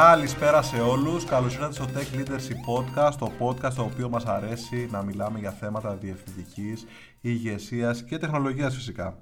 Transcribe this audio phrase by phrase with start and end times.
[0.00, 4.88] Καλησπέρα σε όλους, καλώς ήρθατε στο Tech Leadership Podcast, το podcast το οποίο μας αρέσει
[4.90, 6.86] να μιλάμε για θέματα διευθυντικής,
[7.20, 9.18] ηγεσίας και τεχνολογίας φυσικά.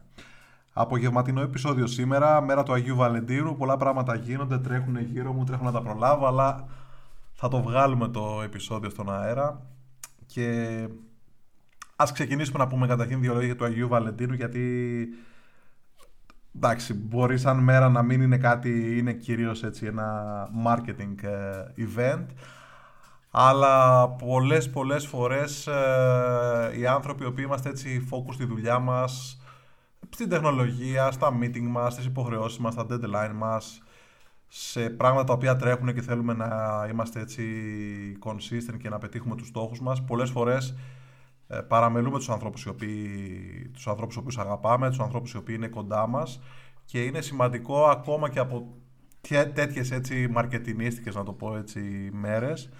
[0.72, 5.72] Απογευματινό επεισόδιο σήμερα, μέρα του Αγίου Βαλεντίνου, πολλά πράγματα γίνονται, τρέχουν γύρω μου, τρέχουν να
[5.72, 6.68] τα προλάβω, αλλά
[7.32, 9.62] θα το βγάλουμε το επεισόδιο στον αέρα.
[10.26, 10.88] Και
[11.96, 15.08] ας ξεκινήσουμε να πούμε καταρχήν δύο λόγια του Αγίου Βαλεντίνου γιατί
[16.56, 22.26] εντάξει, μπορεί σαν μέρα να μην είναι κάτι, είναι κυρίως έτσι ένα marketing ε, event,
[23.30, 29.40] αλλά πολλές πολλές φορές ε, οι άνθρωποι οι οποίοι είμαστε έτσι focus στη δουλειά μας,
[30.10, 33.82] στην τεχνολογία, στα meeting μας, στις υποχρεώσεις μας, στα deadline μας,
[34.48, 36.48] σε πράγματα τα οποία τρέχουν και θέλουμε να
[36.90, 37.44] είμαστε έτσι
[38.24, 40.74] consistent και να πετύχουμε τους στόχους μας, πολλές φορές ε,
[41.68, 46.06] παραμελούμε τους ανθρώπους, οι οποίοι, τους ανθρώπους οποίους αγαπάμε, τους ανθρώπους οι οποίοι είναι κοντά
[46.06, 46.40] μας
[46.84, 48.74] και είναι σημαντικό ακόμα και από
[49.54, 52.70] τέτοιες έτσι μαρκετινίστικες να το πω έτσι μέρες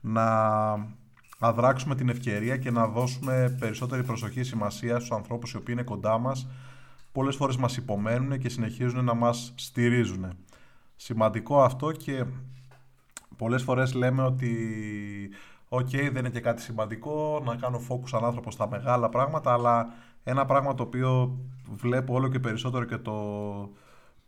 [0.00, 0.26] να
[1.38, 6.18] αδράξουμε την ευκαιρία και να δώσουμε περισσότερη προσοχή σημασία στους ανθρώπους οι οποίοι είναι κοντά
[6.18, 6.46] μας
[7.12, 10.36] πολλές φορές μας υπομένουν και συνεχίζουν να μας στηρίζουν.
[10.96, 12.24] Σημαντικό αυτό και
[13.36, 14.56] πολλές φορές λέμε ότι
[15.74, 19.52] OK, okay, δεν είναι και κάτι σημαντικό να κάνω focus σαν άνθρωπο στα μεγάλα πράγματα,
[19.52, 19.92] αλλά
[20.24, 21.38] ένα πράγμα το οποίο
[21.74, 23.12] βλέπω όλο και περισσότερο και το,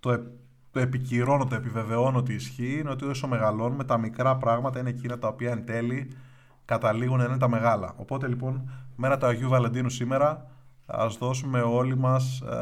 [0.01, 0.23] το,
[0.71, 5.19] το επικυρώνω, το επιβεβαιώνω ότι ισχύει, είναι ότι όσο μεγαλώνουμε, τα μικρά πράγματα είναι εκείνα
[5.19, 6.17] τα οποία εν τέλει
[6.65, 7.95] καταλήγουν να είναι τα μεγάλα.
[7.97, 10.47] Οπότε λοιπόν, μέρα του Αγίου Βαλεντίνου σήμερα,
[10.87, 12.55] ας δώσουμε όλοι μας ε,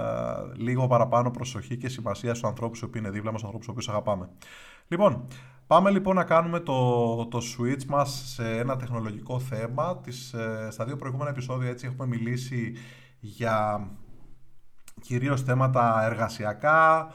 [0.57, 4.29] λίγο παραπάνω προσοχή και σημασία στους ανθρώπους που είναι δίπλα μας, στους ανθρώπους που αγαπάμε.
[4.89, 5.25] Λοιπόν,
[5.73, 9.99] Πάμε λοιπόν να κάνουμε το, το switch μας σε ένα τεχνολογικό θέμα.
[9.99, 12.77] Τις, ε, στα δύο προηγούμενα επεισόδια έτσι έχουμε μιλήσει
[13.21, 13.89] για
[15.01, 17.13] κυρίως θέματα εργασιακά,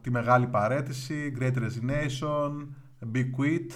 [0.00, 2.68] τη μεγάλη παρέτηση, Great Resignation,
[3.14, 3.70] Big Quit.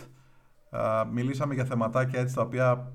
[1.13, 2.93] μιλήσαμε για θεματάκια έτσι τα οποία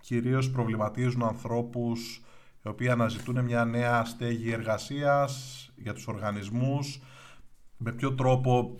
[0.00, 2.24] κυρίως προβληματίζουν ανθρώπους
[2.64, 7.00] οι οποίοι αναζητούν μια νέα στέγη εργασίας για τους οργανισμούς,
[7.76, 8.76] με ποιο τρόπο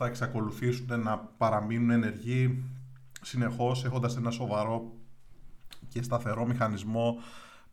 [0.00, 2.62] θα εξακολουθήσουν να παραμείνουν ενεργοί
[3.22, 4.92] συνεχώς έχοντας ένα σοβαρό
[5.88, 7.16] και σταθερό μηχανισμό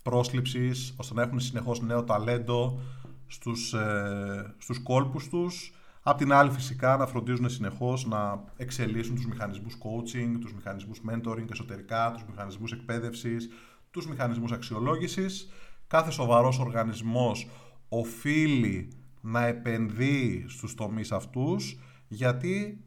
[0.03, 2.80] πρόσληψης ώστε να έχουν συνεχώς νέο ταλέντο
[3.28, 5.74] στους, ε, στους κόλπους τους.
[6.02, 11.52] Απ' την άλλη φυσικά να φροντίζουν συνεχώς να εξελίσσουν τους μηχανισμούς coaching, τους μηχανισμούς mentoring
[11.52, 13.50] εσωτερικά, τους μηχανισμούς εκπαίδευσης,
[13.91, 15.50] τους μηχανισμούς αξιολόγησης.
[15.88, 17.50] Κάθε σοβαρός οργανισμός
[17.90, 18.91] οφείλει
[19.22, 22.84] να επενδύει στους τομείς αυτούς γιατί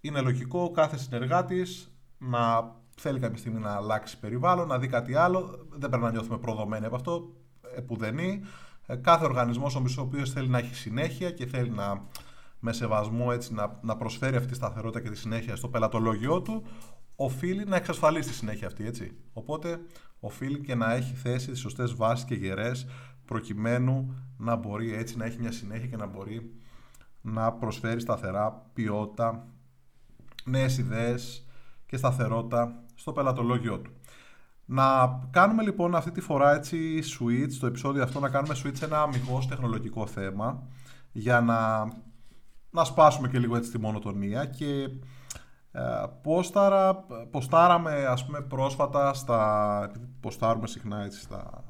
[0.00, 5.66] είναι λογικό κάθε συνεργάτης να θέλει κάποια στιγμή να αλλάξει περιβάλλον, να δει κάτι άλλο.
[5.70, 7.32] Δεν πρέπει να νιώθουμε προδομένοι από αυτό,
[7.76, 8.40] επουδενή.
[8.86, 12.04] Ε, κάθε οργανισμός ο οποίος θέλει να έχει συνέχεια και θέλει να
[12.58, 16.66] με σεβασμό έτσι, να, να προσφέρει αυτή τη σταθερότητα και τη συνέχεια στο πελατολόγιο του,
[17.16, 18.86] οφείλει να εξασφαλίσει τη συνέχεια αυτή.
[18.86, 19.16] Έτσι.
[19.32, 19.80] Οπότε
[20.20, 22.86] οφείλει και να έχει θέσει τις σωστές βάσεις και γερές
[23.24, 26.54] προκειμένου να μπορεί έτσι να έχει μια συνέχεια και να μπορεί
[27.26, 29.46] να προσφέρει σταθερά ποιότητα,
[30.44, 31.46] νέες ιδέες
[31.86, 33.90] και σταθερότητα στο πελατολόγιο του.
[34.64, 38.84] Να κάνουμε λοιπόν αυτή τη φορά έτσι switch, στο επεισόδιο αυτό να κάνουμε switch σε
[38.84, 40.62] ένα αμυγός τεχνολογικό θέμα
[41.12, 41.84] για να,
[42.70, 44.88] να σπάσουμε και λίγο έτσι τη μονοτονία και
[45.72, 45.82] ε,
[46.22, 46.94] ποστάρα,
[47.30, 51.64] ποστάραμε ας πούμε πρόσφατα στα, ποστάρουμε συχνά έτσι στα,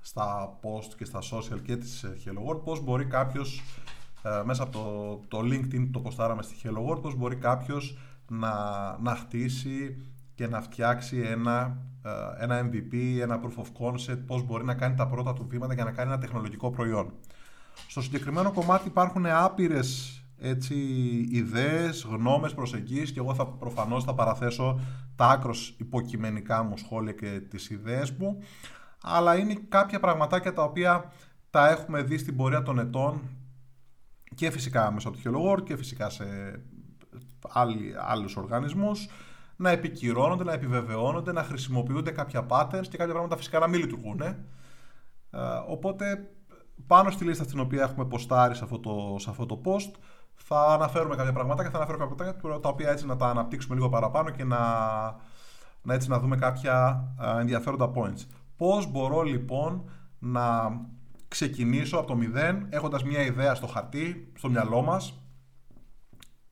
[0.00, 4.01] στα post και στα social και της Hello World πώς μπορεί κάποιος ε,
[4.44, 8.52] μέσα από το, το LinkedIn το ποστάραμε στη Hello World πώς μπορεί κάποιος να,
[9.00, 9.96] να χτίσει
[10.34, 14.94] και να φτιάξει ένα, ε, ένα MVP, ένα proof of concept, πώς μπορεί να κάνει
[14.94, 17.12] τα πρώτα του βήματα για να κάνει ένα τεχνολογικό προϊόν.
[17.88, 20.74] Στο συγκεκριμένο κομμάτι υπάρχουν άπειρες έτσι,
[21.30, 24.80] ιδέες, γνώμες, προσεγγίσεις και εγώ θα προφανώς θα παραθέσω
[25.16, 28.38] τα άκρος υποκειμενικά μου σχόλια και τις ιδέες μου
[29.02, 31.12] αλλά είναι κάποια πραγματάκια τα οποία
[31.50, 33.20] τα έχουμε δει στην πορεία των ετών
[34.34, 36.24] και φυσικά μέσα από το Hello World και φυσικά σε
[37.48, 39.08] άλλοι, άλλους οργανισμούς
[39.56, 44.20] να επικυρώνονται, να επιβεβαιώνονται, να χρησιμοποιούνται κάποια patterns και κάποια πράγματα φυσικά να μην λειτουργούν.
[44.20, 44.36] Ε,
[45.68, 46.30] οπότε
[46.86, 49.90] πάνω στη λίστα στην οποία έχουμε ποστάρει σε αυτό το, σε αυτό το post
[50.34, 53.74] θα αναφέρουμε κάποια πράγματα και θα αναφέρω κάποια πράγματα τα οποία έτσι να τα αναπτύξουμε
[53.74, 54.58] λίγο παραπάνω και να,
[55.82, 57.04] να, έτσι, να δούμε κάποια
[57.38, 58.26] ενδιαφέροντα points.
[58.56, 60.70] Πώς μπορώ λοιπόν να
[61.32, 65.22] ξεκινήσω από το μηδέν έχοντας μια ιδέα στο χαρτί, στο μυαλό μας,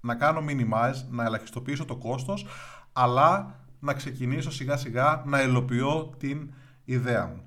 [0.01, 2.47] να κάνω minimize, να ελαχιστοποιήσω το κόστος,
[2.93, 6.53] αλλά να ξεκινήσω σιγά σιγά να ελοποιώ την
[6.85, 7.43] ιδέα μου.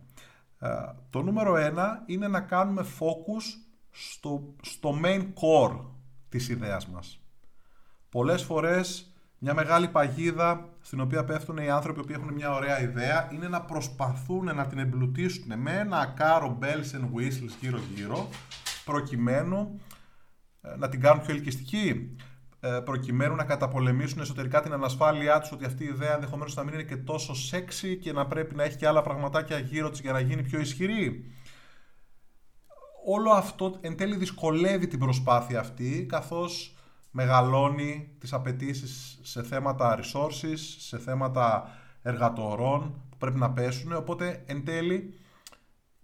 [0.59, 0.69] Ε,
[1.09, 3.43] το νούμερο ένα είναι να κάνουμε focus
[3.89, 5.79] στο, στο main core
[6.29, 7.19] της ιδέας μας.
[8.09, 9.12] Πολλές φορές
[9.45, 13.61] μια μεγάλη παγίδα στην οποία πέφτουν οι άνθρωποι που έχουν μια ωραία ιδέα είναι να
[13.61, 18.29] προσπαθούν να την εμπλουτίσουν με ένα κάρο bells and whistles γύρω γύρω
[18.85, 19.81] προκειμένου
[20.61, 22.15] ε, να την κάνουν πιο ελκυστική
[22.59, 26.73] ε, προκειμένου να καταπολεμήσουν εσωτερικά την ανασφάλειά τους ότι αυτή η ιδέα ενδεχομένως να μην
[26.73, 30.11] είναι και τόσο σεξy και να πρέπει να έχει και άλλα πραγματάκια γύρω της για
[30.11, 31.31] να γίνει πιο ισχυρή.
[33.05, 36.75] Όλο αυτό εν τέλει δυσκολεύει την προσπάθεια αυτή καθώς
[37.15, 41.69] μεγαλώνει τις απαιτήσεις σε θέματα resources, σε θέματα
[42.01, 45.13] εργατορών που πρέπει να πέσουν, οπότε εν τέλει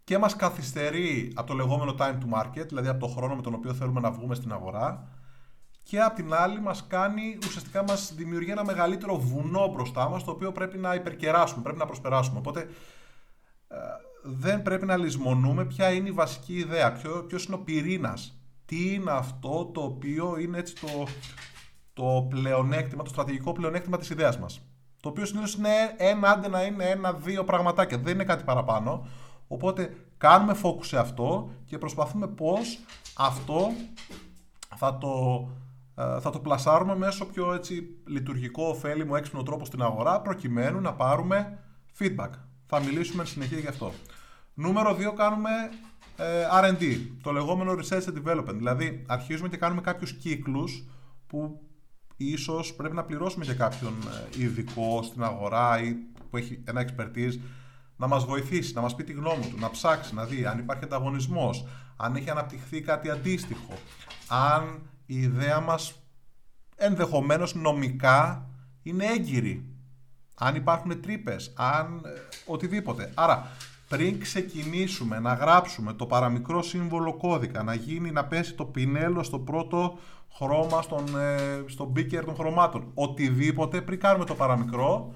[0.04, 3.54] και μας καθυστερεί από το λεγόμενο time to market, δηλαδή από το χρόνο με τον
[3.54, 5.08] οποίο θέλουμε να βγούμε στην αγορά
[5.84, 10.32] και απ' την άλλη μας κάνει, ουσιαστικά μας δημιουργεί ένα μεγαλύτερο βουνό μπροστά μας το
[10.32, 12.38] οποίο πρέπει να υπερκεράσουμε, πρέπει να προσπεράσουμε.
[12.38, 12.60] Οπότε
[13.68, 13.78] ε,
[14.24, 18.39] δεν πρέπει να λησμονούμε ποια είναι η βασική ιδέα, ποιο, ποιος είναι ο πυρήνας
[18.70, 21.08] τι είναι αυτό το οποίο είναι έτσι το,
[21.94, 24.62] το πλεονέκτημα, το στρατηγικό πλεονέκτημα της ιδέας μας.
[25.00, 29.08] Το οποίο συνήθως είναι ένα, άντε να είναι ένα-δύο πραγματάκια, δεν είναι κάτι παραπάνω.
[29.48, 32.80] Οπότε κάνουμε focus σε αυτό και προσπαθούμε πώς
[33.18, 33.72] αυτό
[34.76, 35.48] θα το,
[35.96, 40.94] ε, θα το πλασάρουμε μέσω πιο έτσι, λειτουργικό, ωφέλιμο, έξυπνο τρόπο στην αγορά προκειμένου να
[40.94, 41.60] πάρουμε
[42.00, 42.30] feedback.
[42.66, 43.92] Θα μιλήσουμε συνεχεία γι' αυτό.
[44.54, 45.89] Νούμερο 2 κάνουμε ε,
[46.52, 48.56] R&D, το λεγόμενο Research and Development.
[48.56, 50.86] Δηλαδή, αρχίζουμε και κάνουμε κάποιους κύκλους
[51.28, 51.62] που
[52.18, 53.94] ίσως πρέπει να πληρώσουμε για κάποιον
[54.38, 55.96] ε, ειδικό στην αγορά ή
[56.30, 57.40] που έχει ένα expertise
[57.98, 60.84] να μας βοηθήσει, να μας πει τη γνώμη του, να ψάξει, να δει αν υπάρχει
[60.84, 61.66] ανταγωνισμός,
[61.98, 63.74] αν έχει αναπτυχθεί κάτι αντίστοιχο,
[64.28, 65.94] αν η ιδέα μας
[66.76, 68.50] ενδεχομένως νομικά
[68.84, 69.66] είναι έγκυρη,
[70.36, 72.10] αν υπάρχουν τρύπες, αν ε,
[72.46, 73.12] οτιδήποτε.
[73.16, 73.52] Άρα
[73.90, 79.40] πριν ξεκινήσουμε να γράψουμε το παραμικρό σύμβολο κώδικα, να γίνει να πέσει το πινέλο στο
[79.40, 79.98] πρώτο
[80.34, 85.14] χρώμα, στον, ε, στον μπίκερ των χρωμάτων, οτιδήποτε, πριν κάνουμε το παραμικρό,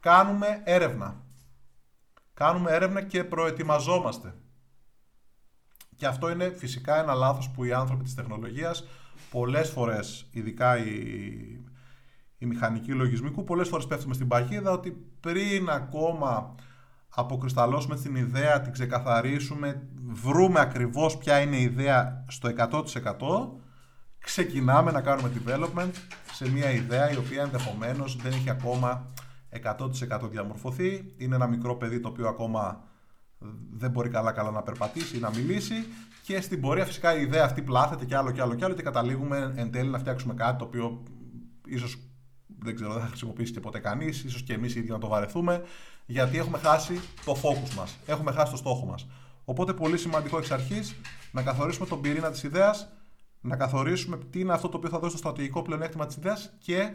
[0.00, 1.24] κάνουμε έρευνα.
[2.34, 4.34] Κάνουμε έρευνα και προετοιμαζόμαστε.
[5.96, 8.84] Και αυτό είναι φυσικά ένα λάθος που οι άνθρωποι της τεχνολογίας
[9.30, 10.92] πολλές φορές, ειδικά οι,
[12.38, 16.54] οι μηχανικοί λογισμικού, πολλές φορές πέφτουμε στην παγίδα ότι πριν ακόμα
[17.08, 22.82] αποκρισταλώσουμε την ιδέα, την ξεκαθαρίσουμε, βρούμε ακριβώς ποια είναι η ιδέα στο 100%,
[24.18, 25.90] ξεκινάμε να κάνουμε development
[26.32, 29.06] σε μια ιδέα η οποία ενδεχομένως δεν έχει ακόμα
[29.62, 31.14] 100% διαμορφωθεί.
[31.16, 32.84] Είναι ένα μικρό παιδί το οποίο ακόμα
[33.72, 35.74] δεν μπορεί καλά καλά να περπατήσει ή να μιλήσει
[36.24, 38.82] και στην πορεία φυσικά η ιδέα αυτή πλάθεται και άλλο και άλλο και άλλο και
[38.82, 41.02] καταλήγουμε εν τέλει να φτιάξουμε κάτι το οποίο
[41.66, 41.98] ίσως
[42.46, 45.08] δεν ξέρω, δεν θα χρησιμοποιήσει και ποτέ κανείς, ίσως και εμείς οι ίδιοι να το
[45.08, 45.62] βαρεθούμε,
[46.06, 47.96] γιατί έχουμε χάσει το focus μας.
[48.06, 49.06] Έχουμε χάσει το στόχο μας.
[49.44, 50.94] Οπότε, πολύ σημαντικό εξ αρχής
[51.32, 52.88] να καθορίσουμε τον πυρήνα της ιδέας,
[53.40, 56.92] να καθορίσουμε τι είναι αυτό το οποίο θα δώσει το στρατηγικό πλεονέκτημα της ιδέας και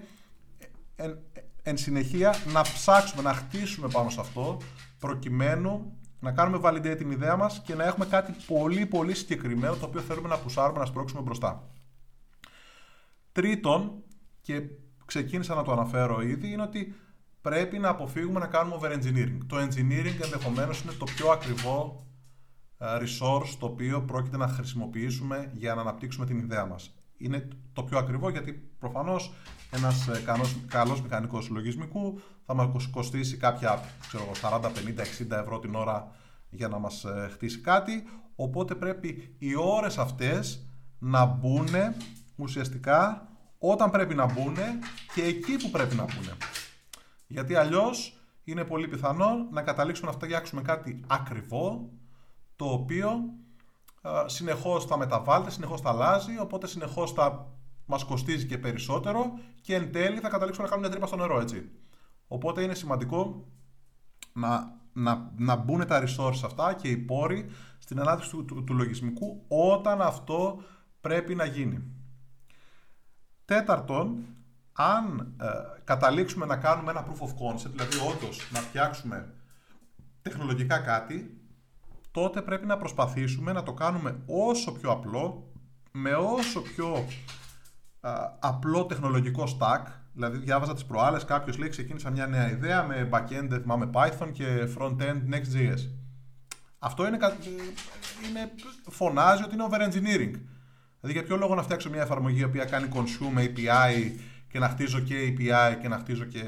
[0.96, 1.20] εν,
[1.64, 4.58] εν συνεχεία να ψάξουμε, να χτίσουμε πάνω σε αυτό,
[5.00, 9.86] προκειμένου να κάνουμε validate την ιδέα μας και να έχουμε κάτι πολύ πολύ συγκεκριμένο το
[9.86, 11.70] οποίο θέλουμε να πουσάρουμε, να σπρώξουμε μπροστά.
[13.32, 14.04] Τρίτον,
[14.42, 14.62] και
[15.12, 16.96] ξεκίνησα να το αναφέρω ήδη, είναι ότι
[17.42, 19.38] πρέπει να αποφύγουμε να κάνουμε over-engineering.
[19.48, 22.06] Το engineering ενδεχομένως είναι το πιο ακριβό
[22.78, 26.96] ε, resource το οποίο πρόκειται να χρησιμοποιήσουμε για να αναπτύξουμε την ιδέα μας.
[27.18, 29.34] Είναι το πιο ακριβό γιατί προφανώς
[29.72, 35.60] ένας ε, καλός, καλός μηχανικός λογισμικού θα μας κοστίσει κάποια ξέρω, 40, 50, 60 ευρώ
[35.60, 36.12] την ώρα
[36.50, 38.04] για να μας ε, χτίσει κάτι
[38.36, 40.68] οπότε πρέπει οι ώρες αυτές
[41.00, 41.68] να μπουν
[42.36, 43.31] ουσιαστικά
[43.64, 44.56] όταν πρέπει να μπουν
[45.14, 46.38] και εκεί που πρέπει να μπουν.
[47.28, 51.90] Γιατί αλλιώς είναι πολύ πιθανό να καταλήξουμε να φτιάξουμε κάτι ακριβό,
[52.56, 53.12] το οποίο
[54.26, 57.48] συνεχώς θα μεταβάλλεται, συνεχώς θα αλλάζει, οπότε συνεχώς θα
[57.86, 61.40] μας κοστίζει και περισσότερο και εν τέλει θα καταλήξουμε να κάνουμε μια τρύπα στο νερό,
[61.40, 61.70] έτσι.
[62.28, 63.48] Οπότε είναι σημαντικό
[64.34, 69.44] να, να, να μπουν τα resources αυτά και οι πόροι στην ανάπτυξη του, του λογισμικού
[69.48, 70.64] όταν αυτό
[71.02, 72.01] πρέπει να γίνει.
[73.52, 74.26] Τέταρτον,
[74.74, 75.46] αν ε,
[75.84, 79.34] καταλήξουμε να κάνουμε ένα proof of concept, δηλαδή όντως να φτιάξουμε
[80.22, 81.42] τεχνολογικά κάτι,
[82.12, 85.52] τότε πρέπει να προσπαθήσουμε να το κάνουμε όσο πιο απλό,
[85.92, 87.06] με όσο πιο
[88.40, 89.86] απλό τεχνολογικό stack.
[90.14, 94.68] Δηλαδή, διάβαζα τις προάλλες, κάποιος λέει ξεκίνησα μια νέα ιδέα με backend, θυμάμαι Python και
[94.78, 95.80] frontend Next.js.
[96.80, 97.18] Αυτό είναι,
[98.30, 98.52] είναι,
[98.90, 100.34] φωνάζει ότι είναι over engineering.
[101.02, 104.12] Δηλαδή, για ποιο λόγο να φτιάξω μια εφαρμογή η οποία κάνει consume API
[104.48, 106.44] και να χτίζω και API και να χτίζω και,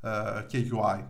[0.00, 0.10] ε,
[0.46, 1.04] και UI.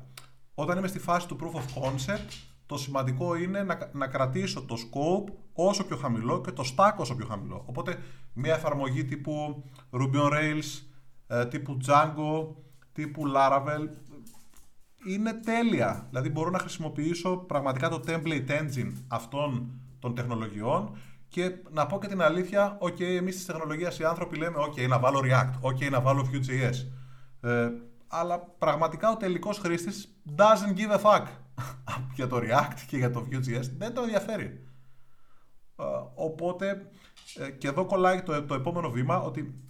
[0.55, 2.33] Όταν είμαι στη φάση του proof of concept,
[2.67, 7.15] το σημαντικό είναι να, να κρατήσω το scope όσο πιο χαμηλό και το stack όσο
[7.15, 7.63] πιο χαμηλό.
[7.67, 7.99] Οπότε,
[8.33, 10.83] μια εφαρμογή τύπου Ruby on Rails
[11.27, 12.47] ε, τύπου Django,
[12.93, 13.89] τύπου Laravel,
[15.07, 16.07] είναι τέλεια.
[16.09, 20.97] Δηλαδή μπορώ να χρησιμοποιήσω πραγματικά το template engine αυτών των τεχνολογιών
[21.31, 24.99] και να πω και την αλήθεια, ok, εμείς της τεχνολογίας οι άνθρωποι λέμε, ok, να
[24.99, 26.75] βάλω React, ok, να βάλω Vue.js.
[27.41, 27.71] Ε,
[28.09, 31.27] αλλά πραγματικά ο τελικός χρήστης doesn't give a fuck
[32.17, 33.71] για το React και για το Vue.js.
[33.77, 34.67] Δεν το ενδιαφέρει.
[35.77, 35.85] Ε,
[36.15, 36.91] οπότε,
[37.35, 39.65] ε, και εδώ κολλάει το, το επόμενο βήμα, ότι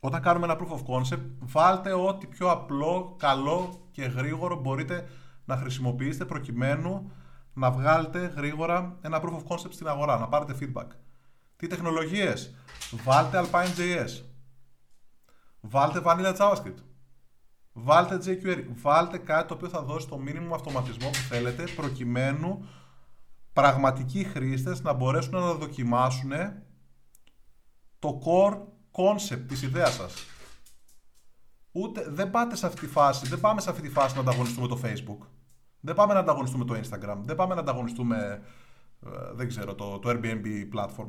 [0.00, 5.08] όταν κάνουμε ένα proof of concept, βάλτε ό,τι πιο απλό, καλό και γρήγορο μπορείτε
[5.44, 7.12] να χρησιμοποιήσετε προκειμένου
[7.56, 10.86] να βγάλετε γρήγορα ένα proof of concept στην αγορά, να πάρετε feedback.
[11.56, 12.54] Τι τεχνολογίες,
[13.04, 14.22] βάλτε Alpine.js,
[15.60, 16.82] βάλτε Vanilla JavaScript,
[17.72, 22.68] βάλτε jQuery, βάλτε κάτι το οποίο θα δώσει το μήνυμο αυτοματισμό που θέλετε προκειμένου
[23.52, 26.32] πραγματικοί χρήστες να μπορέσουν να δοκιμάσουν
[27.98, 28.60] το core
[28.90, 30.14] concept της ιδέας σας.
[31.72, 34.66] Ούτε, δεν πάτε σε αυτή τη φάση, δεν πάμε σε αυτή τη φάση να ανταγωνιστούμε
[34.66, 35.35] το Facebook.
[35.86, 37.16] Δεν πάμε να ανταγωνιστούμε το Instagram.
[37.20, 38.42] Δεν πάμε να ανταγωνιστούμε,
[39.06, 41.08] ε, δεν ξέρω, το, το Airbnb platform.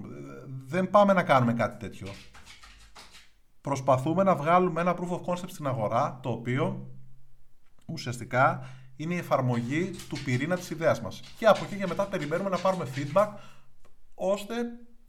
[0.66, 2.08] Δεν πάμε να κάνουμε κάτι τέτοιο.
[3.62, 6.88] Προσπαθούμε να βγάλουμε ένα proof of concept στην αγορά, το οποίο
[7.86, 8.66] ουσιαστικά
[8.96, 11.22] είναι η εφαρμογή του πυρήνα της ιδέας μας.
[11.38, 13.30] Και από εκεί και μετά περιμένουμε να πάρουμε feedback,
[14.16, 14.56] ώστε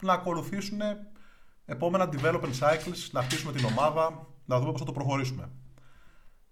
[0.01, 0.79] να ακολουθήσουν
[1.65, 5.49] επόμενα development cycles, να χτίσουμε την ομάδα, να δούμε πώς θα το προχωρήσουμε.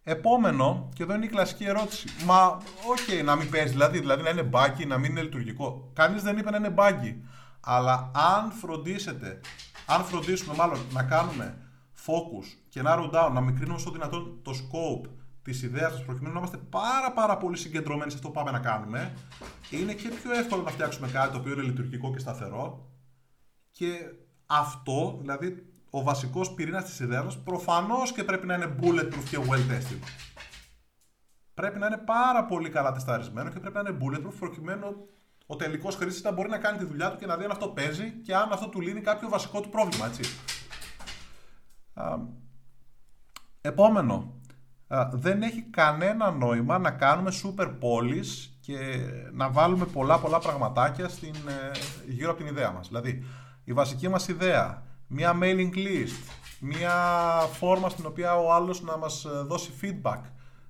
[0.09, 2.07] Επόμενο, και εδώ είναι η κλασική ερώτηση.
[2.25, 2.45] Μα,
[2.89, 5.91] OK, okay, να μην παίζει, δηλαδή, δηλαδή να είναι buggy, να μην είναι λειτουργικό.
[5.93, 7.15] Κανείς δεν είπε να είναι buggy.
[7.59, 9.39] Αλλά αν φροντίσετε,
[9.85, 11.57] αν φροντίσουμε μάλλον να κάνουμε
[12.05, 15.09] focus και narrow down, να μικρύνουμε όσο δυνατόν το scope
[15.41, 18.59] της ιδέας μας προκειμένου να είμαστε πάρα, πάρα πολύ συγκεντρωμένοι σε αυτό που πάμε να
[18.59, 19.13] κάνουμε,
[19.69, 22.89] είναι και πιο εύκολο να φτιάξουμε κάτι το οποίο είναι λειτουργικό και σταθερό.
[23.71, 23.91] Και
[24.45, 25.65] αυτό, δηλαδή
[25.97, 29.99] ο βασικός πυρήνας της ιδέας μας, προφανώς και πρέπει να είναι bulletproof και well tested.
[31.53, 35.07] Πρέπει να είναι πάρα πολύ καλά τεσταρισμένο και πρέπει να είναι bulletproof προκειμένου
[35.45, 37.67] ο τελικός χρήστη να μπορεί να κάνει τη δουλειά του και να δει αν αυτό
[37.67, 40.05] παίζει και αν αυτό του λύνει κάποιο βασικό του πρόβλημα.
[40.05, 40.21] Έτσι.
[43.61, 44.41] επόμενο.
[45.11, 48.77] δεν έχει κανένα νόημα να κάνουμε super πόλεις και
[49.31, 51.71] να βάλουμε πολλά πολλά πραγματάκια στην, ε,
[52.07, 52.87] γύρω από την ιδέα μας.
[52.87, 53.23] Δηλαδή,
[53.63, 56.93] η βασική μας ιδέα μια mailing list, μια
[57.53, 60.21] φόρμα στην οποία ο άλλος να μας ε, δώσει feedback,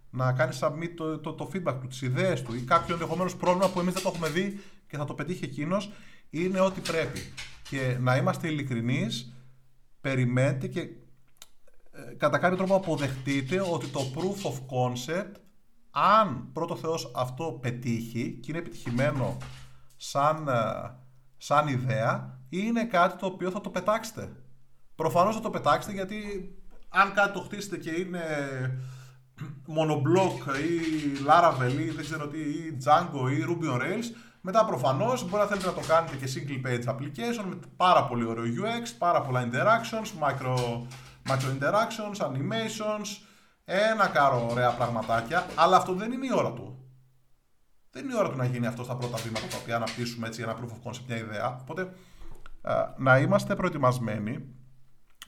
[0.09, 3.69] να κάνει submit το, το, το feedback του, τις ιδέες του ή κάποιο ενδεχομένως πρόβλημα
[3.69, 5.91] που εμείς δεν το έχουμε δει και θα το πετύχει εκείνος,
[6.29, 7.19] είναι ό,τι πρέπει.
[7.69, 9.33] Και να είμαστε ειλικρινείς,
[10.01, 15.31] περιμένετε και ε, κατά κάποιο τρόπο αποδεχτείτε ότι το proof of concept,
[15.91, 19.37] αν πρώτο Θεός αυτό πετύχει και είναι επιτυχημένο
[19.97, 20.95] σαν, ε,
[21.37, 24.31] σαν ιδέα, είναι κάτι το οποίο θα το πετάξετε.
[24.95, 26.17] Προφανώς θα το πετάξετε γιατί
[26.89, 28.21] αν κάτι το χτίσετε και είναι
[29.67, 30.79] monoblock ή
[31.27, 34.05] Laravel ή δεν ξέρω τι, ή Django ή Ruby on Rails,
[34.41, 38.25] μετά προφανώς μπορεί να θέλετε να το κάνετε και single page application με πάρα πολύ
[38.25, 40.55] ωραίο UX, πάρα πολλά interactions, micro,
[41.29, 43.07] micro interactions, animations,
[43.65, 46.77] ένα κάρο ωραία πραγματάκια, αλλά αυτό δεν είναι η ώρα του.
[47.91, 50.41] Δεν είναι η ώρα του να γίνει αυτό στα πρώτα βήματα τα οποία αναπτύσσουμε έτσι
[50.41, 51.57] ένα proof of concept, μια ιδέα.
[51.61, 51.93] Οπότε
[52.97, 54.55] να είμαστε προετοιμασμένοι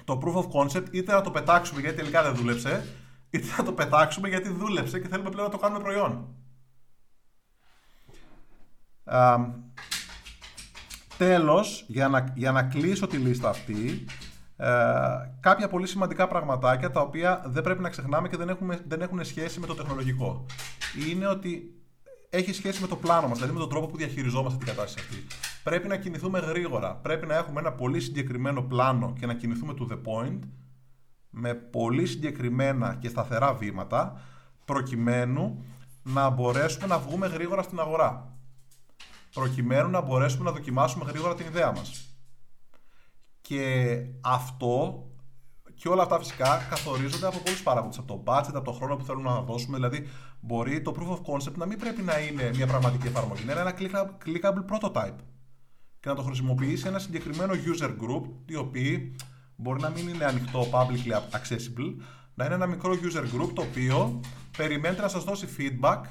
[0.04, 2.86] το proof of concept είτε να το πετάξουμε γιατί τελικά δεν δούλεψε,
[3.30, 6.28] είτε να το πετάξουμε γιατί δούλεψε και θέλουμε πλέον να το κάνουμε προϊόν.
[11.18, 14.06] τέλος, για να, για να κλείσω τη λίστα αυτή,
[15.40, 19.26] κάποια πολύ σημαντικά πραγματάκια τα οποία δεν πρέπει να ξεχνάμε και δεν, έχουμε, δεν έχουν
[19.26, 20.46] σχέση με το τεχνολογικό.
[21.10, 21.74] Είναι ότι
[22.30, 25.28] έχει σχέση με το πλάνο μας, δηλαδή με τον τρόπο που διαχειριζόμαστε την κατάσταση αυτή.
[25.64, 26.96] Πρέπει να κινηθούμε γρήγορα.
[26.96, 30.40] Πρέπει να έχουμε ένα πολύ συγκεκριμένο πλάνο και να κινηθούμε to the point
[31.30, 34.22] με πολύ συγκεκριμένα και σταθερά βήματα
[34.66, 35.64] προκειμένου
[36.04, 38.38] να μπορέσουμε να βγούμε γρήγορα στην αγορά.
[39.34, 42.04] Προκειμένου να μπορέσουμε να δοκιμάσουμε γρήγορα την ιδέα μας.
[43.42, 45.04] Και αυτό
[45.76, 47.98] και όλα αυτά φυσικά καθορίζονται από πολλούς παράγοντες.
[47.98, 49.76] Από το budget, από το χρόνο που θέλουμε να δώσουμε.
[49.76, 50.08] Δηλαδή,
[50.40, 53.62] μπορεί το proof of concept να μην πρέπει να είναι μια πραγματική εφαρμογή, να είναι
[53.62, 53.74] ένα
[54.26, 55.16] clickable prototype.
[56.00, 59.16] Και να το χρησιμοποιήσει ένα συγκεκριμένο user group, οι οποίοι
[59.56, 61.96] μπορεί να μην είναι ανοιχτό, publicly accessible,
[62.34, 64.20] να είναι ένα μικρό user group το οποίο
[64.58, 66.02] περιμένετε να σας δώσει feedback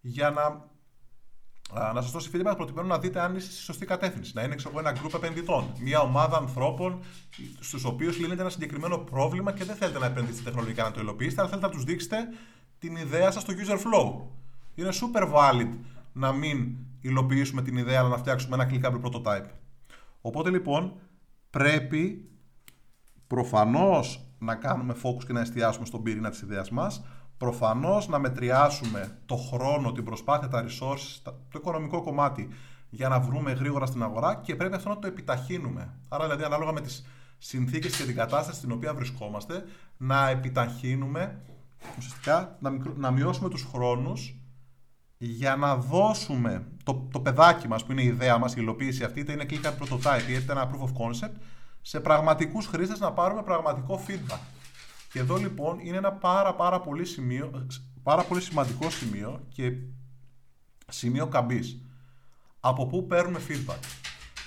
[0.00, 0.72] για να
[1.94, 4.32] να σας δώσει feedback προκειμένου να δείτε αν είστε στη σωστή κατεύθυνση.
[4.34, 5.72] Να είναι ξέρω, ένα group επενδυτών.
[5.80, 7.02] Μια ομάδα ανθρώπων
[7.60, 11.40] στους οποίους λύνεται ένα συγκεκριμένο πρόβλημα και δεν θέλετε να επενδύσετε τεχνολογικά να το υλοποιήσετε,
[11.40, 12.16] αλλά θέλετε να τους δείξετε
[12.78, 14.26] την ιδέα σας στο user flow.
[14.74, 15.70] Είναι super valid
[16.12, 19.46] να μην υλοποιήσουμε την ιδέα, αλλά να φτιάξουμε ένα clickable prototype.
[20.20, 20.92] Οπότε λοιπόν
[21.50, 22.28] πρέπει
[23.26, 27.04] προφανώς να κάνουμε focus και να εστιάσουμε στον πυρήνα της ιδέας μας.
[27.36, 32.48] Προφανώς να μετριάσουμε το χρόνο, την προσπάθεια, τα resources, το οικονομικό κομμάτι
[32.90, 35.94] για να βρούμε γρήγορα στην αγορά και πρέπει αυτό να το επιταχύνουμε.
[36.08, 37.06] Άρα δηλαδή ανάλογα με τις
[37.38, 39.64] συνθήκες και την κατάσταση στην οποία βρισκόμαστε
[39.96, 41.42] να επιταχύνουμε,
[41.98, 44.43] ουσιαστικά να, να μειώσουμε τους χρόνους
[45.24, 49.20] για να δώσουμε το, το παιδάκι μας που είναι η ιδέα μας, η υλοποίηση αυτή,
[49.20, 51.34] είτε είναι click prototype είτε ένα proof of concept,
[51.82, 54.40] σε πραγματικούς χρήστες να πάρουμε πραγματικό feedback.
[55.12, 57.66] Και εδώ λοιπόν είναι ένα πάρα πάρα πολύ, σημείο,
[58.02, 59.72] πάρα πολύ σημαντικό σημείο και
[60.88, 61.80] σημείο καμπής.
[62.60, 63.78] Από πού παίρνουμε feedback;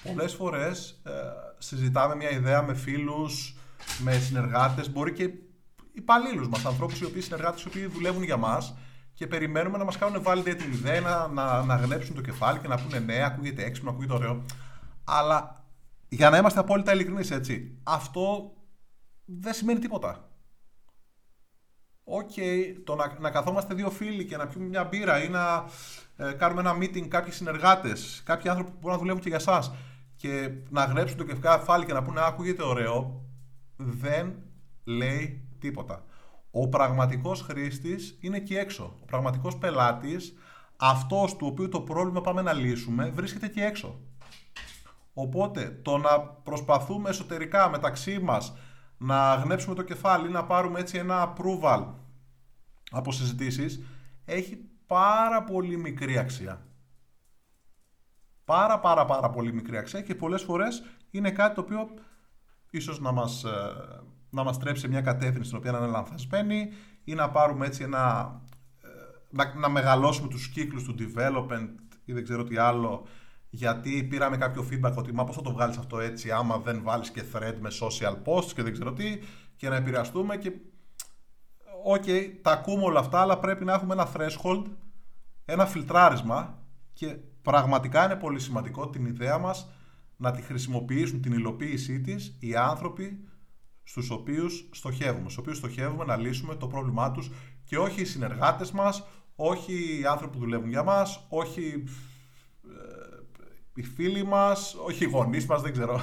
[0.04, 1.12] Πολλές φορές ε,
[1.58, 3.56] συζητάμε μια ιδέα με φίλους,
[4.00, 5.30] με συνεργάτες, μπορεί και
[5.94, 8.76] υπαλλήλους μας, ανθρώπους οι οποίοι συνεργάτες οι οποίοι δουλεύουν για μας
[9.18, 12.68] και περιμένουμε να μας κάνουν validate την ιδέα, να, να, να γνέψουν το κεφάλι και
[12.68, 14.46] να πούνε ναι, ακούγεται έξυπνο, ακούγεται ωραίο.
[15.04, 15.66] Αλλά
[16.08, 18.54] για να είμαστε απόλυτα ειλικρινείς, έτσι, αυτό
[19.26, 20.30] δεν σημαίνει τίποτα.
[22.04, 25.66] OK, okay, το να, να καθόμαστε δύο φίλοι και να πιούμε μια μπύρα ή να
[26.16, 29.72] ε, κάνουμε ένα meeting κάποιοι συνεργάτες, κάποιοι άνθρωποι που μπορούν να δουλεύουν και για εσάς
[30.16, 33.26] και να γνέψουν το κεφάλι και να πούνε ακούγεται ωραίο,
[33.76, 34.36] δεν
[34.84, 36.06] λέει τίποτα.
[36.52, 38.98] Ο πραγματικός χρήστης είναι εκεί έξω.
[39.02, 40.34] Ο πραγματικός πελάτης,
[40.78, 44.00] αυτός του οποίου το πρόβλημα πάμε να λύσουμε, βρίσκεται εκεί έξω.
[45.14, 48.54] Οπότε το να προσπαθούμε εσωτερικά μεταξύ μας
[48.98, 51.86] να γνέψουμε το κεφάλι ή να πάρουμε έτσι ένα approval
[52.92, 53.84] από συζητήσεις
[54.26, 56.68] έχει πάρα πολύ μικρή αξία.
[58.46, 61.90] Πάρα πάρα πάρα πολύ μικρή αξία και πολλές φορές είναι κάτι το οποίο
[62.70, 63.74] ίσως να μας ε,
[64.38, 66.70] να μας τρέψει σε μια κατεύθυνση στην οποία να είναι λανθασμένη
[67.04, 68.36] ή να πάρουμε έτσι ένα...
[68.82, 68.88] Ε,
[69.30, 71.70] να, να μεγαλώσουμε τους κύκλους του development
[72.06, 73.08] ή δεν ξέρω τι άλλο
[73.50, 77.12] γιατί πήραμε κάποιο feedback ότι μα πώς θα το βγάλεις αυτό έτσι άμα δεν βάλεις
[77.12, 79.20] και thread με social posts και δεν ξέρω τι
[79.56, 80.52] και να επηρεαστούμε και
[81.84, 84.64] OK, okay, τα ακούμε όλα αυτά αλλά πρέπει να έχουμε ένα threshold
[85.46, 89.70] ένα φιλτράρισμα και πραγματικά είναι πολύ σημαντικό την ιδέα μας
[90.18, 93.28] να τη χρησιμοποιήσουν την υλοποίησή της οι άνθρωποι
[93.88, 95.24] Στους οποίους στοχεύουμε.
[95.24, 97.32] Στους οποίους στοχεύουμε να λύσουμε το πρόβλημά τους
[97.64, 99.04] και όχι οι συνεργάτες μας,
[99.36, 101.84] όχι οι άνθρωποι που δουλεύουν για μας, όχι
[102.64, 103.18] ε,
[103.74, 106.02] οι φίλοι μας, όχι οι γονείς μας, δεν ξέρω.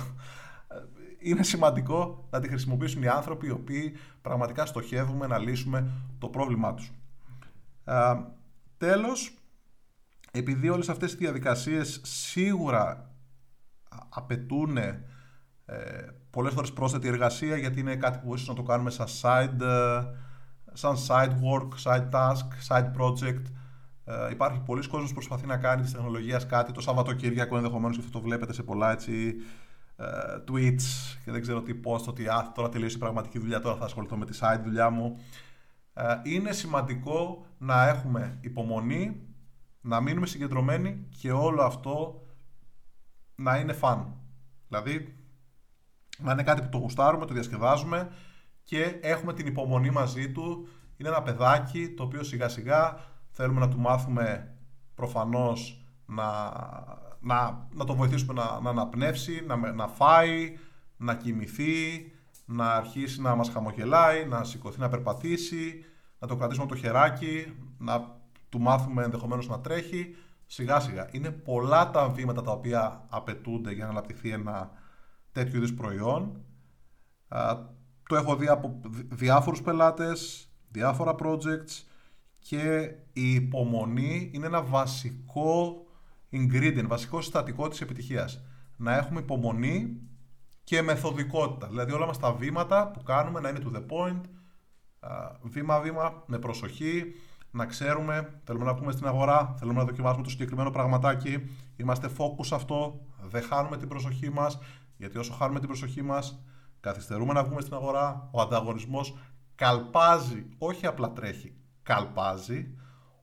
[1.19, 6.75] Είναι σημαντικό να τη χρησιμοποιήσουν οι άνθρωποι οι οποίοι πραγματικά στοχεύουμε να λύσουμε το πρόβλημά
[6.75, 6.93] τους.
[7.85, 8.15] Ε,
[8.77, 9.39] τέλος,
[10.31, 13.15] επειδή όλες αυτές οι διαδικασίες σίγουρα
[14.09, 15.05] απαιτούν ε,
[16.35, 20.03] πολλές φορές πρόσθετη εργασία γιατί είναι κάτι που ίσως να το κάνουμε σαν side, ε,
[20.73, 23.43] σαν side work, side task, side project.
[24.05, 28.03] Ε, υπάρχει πολλοί κόσμος που προσπαθεί να κάνει της τεχνολογίας κάτι το Σαββατοκύριακο ενδεχομένως και
[28.05, 29.35] αυτό το βλέπετε σε πολλά έτσι
[29.97, 30.07] ε,
[30.49, 33.85] tweets και δεν ξέρω τι post ότι α, τώρα τελείωσε η πραγματική δουλειά, τώρα θα
[33.85, 35.19] ασχοληθώ με τη side δουλειά μου.
[35.95, 39.21] Ε, είναι σημαντικό να έχουμε υπομονή,
[39.81, 42.23] να μείνουμε συγκεντρωμένοι και όλο αυτό
[43.35, 44.05] να είναι fun.
[44.69, 45.24] Δηλαδή,
[46.25, 48.11] να είναι κάτι που το γουστάρουμε, το διασκεδάζουμε
[48.63, 50.69] και έχουμε την υπομονή μαζί του.
[50.97, 52.97] Είναι ένα παιδάκι το οποίο σιγά σιγά
[53.31, 54.55] θέλουμε να του μάθουμε
[54.95, 56.53] προφανώς να,
[57.21, 60.59] να, να το βοηθήσουμε να, να αναπνεύσει, να, να φάει,
[60.97, 62.13] να κοιμηθεί,
[62.45, 65.85] να αρχίσει να μας χαμογελάει, να σηκωθεί να περπατήσει,
[66.19, 71.09] να το κρατήσουμε το χεράκι, να του μάθουμε ενδεχομένως να τρέχει, σιγά σιγά.
[71.11, 74.71] Είναι πολλά τα βήματα τα οποία απαιτούνται για να αναπτυχθεί ένα
[75.35, 76.45] τέτοιου είδους προϊόν.
[78.09, 81.85] Το έχω δει από διάφορους πελάτες, διάφορα projects
[82.39, 85.85] και η υπομονή είναι ένα βασικό
[86.33, 88.45] ingredient, βασικό συστατικό της επιτυχίας.
[88.77, 90.01] Να έχουμε υπομονή
[90.65, 91.67] και μεθοδικότητα.
[91.67, 94.21] Δηλαδή όλα μας τα βήματα που κάνουμε να είναι to the point,
[95.43, 97.05] βήμα-βήμα, με προσοχή,
[97.51, 102.47] να ξέρουμε, θέλουμε να πούμε στην αγορά, θέλουμε να δοκιμάσουμε το συγκεκριμένο πραγματάκι, είμαστε focus
[102.47, 104.59] σε αυτό, δεν χάνουμε την προσοχή μας,
[104.97, 106.45] γιατί όσο χάνουμε την προσοχή μας,
[106.81, 109.17] καθυστερούμε να βγούμε στην αγορά, ο ανταγωνισμός
[109.55, 112.75] καλπάζει, όχι απλά τρέχει, καλπάζει.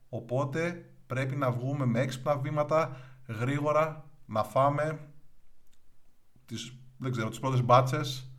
[0.08, 2.96] Οπότε πρέπει να βγούμε με έξυπνα βήματα,
[3.28, 5.08] γρήγορα, να φάμε
[6.46, 8.30] τις, δεν ξέρω, τις πρώτες μπάτσες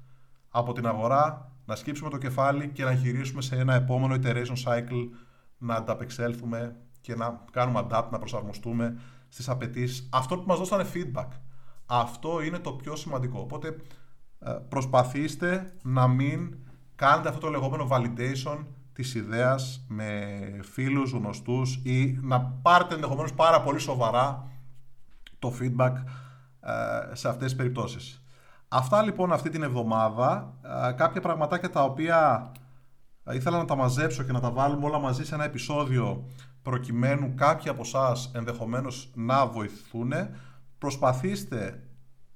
[0.50, 5.10] από την αγορά, να σκύψουμε το κεφάλι και να γυρίσουμε σε ένα επόμενο iteration cycle,
[5.58, 11.28] να ανταπεξέλθουμε και να κάνουμε adapt, να προσαρμοστούμε στις απαιτήσεις αυτό που μας δώσανε feedback.
[11.86, 13.40] Αυτό είναι το πιο σημαντικό.
[13.40, 13.76] Οπότε
[14.40, 16.58] ε, προσπαθήστε να μην
[16.96, 20.30] κάνετε αυτό το λεγόμενο validation της ιδέας με
[20.62, 24.52] φίλους, γνωστούς ή να πάρετε ενδεχομένως πάρα πολύ σοβαρά
[25.40, 25.94] το feedback
[26.60, 28.24] ε, σε αυτές τις περιπτώσεις.
[28.68, 30.54] Αυτά λοιπόν αυτή την εβδομάδα.
[30.96, 32.52] Κάποια πραγματάκια τα οποία
[33.32, 36.28] ήθελα να τα μαζέψω και να τα βάλουμε όλα μαζί σε ένα επεισόδιο
[36.62, 40.14] προκειμένου κάποιοι από εσάς ενδεχομένως να βοηθούν.
[40.84, 41.84] Προσπαθήστε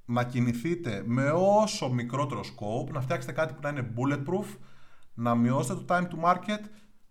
[0.05, 4.57] να κινηθείτε με όσο μικρότερο scope, να φτιάξετε κάτι που να είναι bulletproof,
[5.13, 6.63] να μειώσετε το time to market,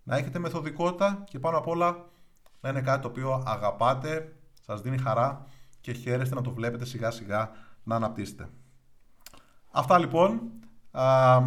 [0.03, 2.05] να έχετε μεθοδικότητα και πάνω απ' όλα
[2.61, 5.47] να είναι κάτι το οποίο αγαπάτε, σας δίνει χαρά
[5.81, 7.51] και χαίρεστε να το βλέπετε σιγά σιγά
[7.83, 8.49] να αναπτύσσετε.
[9.71, 10.41] Αυτά λοιπόν.
[10.91, 11.43] Α,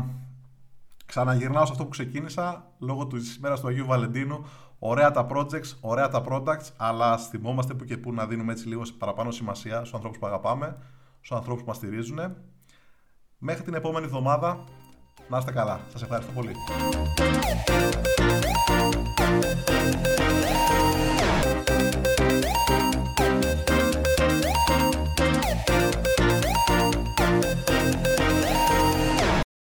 [1.05, 4.45] ξαναγυρνάω σε αυτό που ξεκίνησα λόγω της ημέρα του Αγίου Βαλεντίνου.
[4.79, 8.81] Ωραία τα projects, ωραία τα products, αλλά θυμόμαστε που και που να δίνουμε έτσι λίγο
[8.97, 10.77] παραπάνω σημασία στους ανθρώπους που αγαπάμε,
[11.21, 12.19] στους ανθρώπους που μας στηρίζουν.
[13.37, 14.63] Μέχρι την επόμενη εβδομάδα,
[15.29, 15.79] να είστε καλά.
[15.91, 16.51] Σας ευχαριστώ πολύ.